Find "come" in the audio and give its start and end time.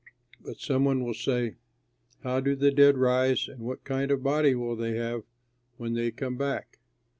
6.09-6.37